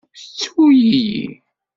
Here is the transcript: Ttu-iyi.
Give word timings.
Ttu-iyi. 0.21 1.21